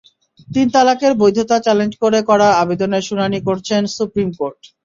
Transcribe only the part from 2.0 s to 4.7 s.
করে করা আবেদনের শুনানি করছেন সুপ্রিম কোর্ট।